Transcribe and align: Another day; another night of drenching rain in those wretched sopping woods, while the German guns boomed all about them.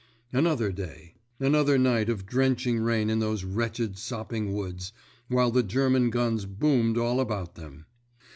Another 0.33 0.71
day; 0.71 1.13
another 1.39 1.77
night 1.77 2.09
of 2.09 2.25
drenching 2.25 2.79
rain 2.79 3.07
in 3.07 3.19
those 3.19 3.43
wretched 3.43 3.99
sopping 3.99 4.51
woods, 4.51 4.93
while 5.27 5.51
the 5.51 5.61
German 5.61 6.09
guns 6.09 6.47
boomed 6.47 6.97
all 6.97 7.19
about 7.19 7.53
them. 7.53 7.85